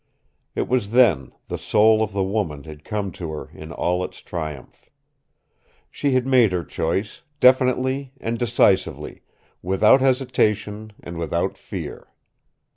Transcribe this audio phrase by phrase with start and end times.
[0.55, 4.17] It was then the soul of the woman had come to her in all its
[4.19, 4.89] triumph.
[5.91, 9.21] She had made her choice, definitely and decisively,
[9.61, 12.07] without hesitation and without fear.